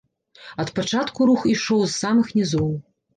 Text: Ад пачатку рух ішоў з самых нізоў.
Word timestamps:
Ад 0.61 0.69
пачатку 0.79 1.27
рух 1.31 1.43
ішоў 1.51 1.83
з 1.85 1.91
самых 1.99 2.33
нізоў. 2.39 2.73